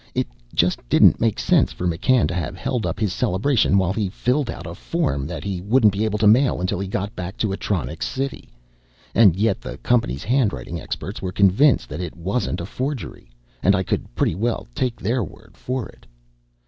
It 0.15 0.27
just 0.55 0.79
didn't 0.89 1.21
make 1.21 1.37
sense 1.37 1.71
for 1.71 1.87
McCann 1.87 2.27
to 2.29 2.33
have 2.33 2.57
held 2.57 2.87
up 2.87 2.99
his 2.99 3.13
celebration 3.13 3.77
while 3.77 3.93
he 3.93 4.09
filled 4.09 4.49
out 4.49 4.65
a 4.65 4.73
form 4.73 5.27
that 5.27 5.43
he 5.43 5.61
wouldn't 5.61 5.93
be 5.93 6.05
able 6.05 6.17
to 6.17 6.25
mail 6.25 6.59
until 6.59 6.79
he 6.79 6.87
got 6.87 7.15
back 7.15 7.37
to 7.37 7.51
Atronics 7.53 8.07
City. 8.07 8.49
And 9.13 9.35
yet 9.35 9.61
the 9.61 9.77
company's 9.77 10.23
handwriting 10.23 10.81
experts 10.81 11.21
were 11.21 11.31
convinced 11.31 11.87
that 11.89 12.01
it 12.01 12.17
wasn't 12.17 12.61
a 12.61 12.65
forgery, 12.65 13.29
and 13.61 13.75
I 13.75 13.83
could 13.83 14.15
pretty 14.15 14.33
well 14.33 14.65
take 14.73 14.99
their 14.99 15.23
word 15.23 15.55
for 15.55 15.87
it. 15.87 16.07